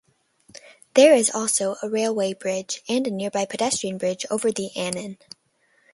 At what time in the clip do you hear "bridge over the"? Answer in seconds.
3.99-4.71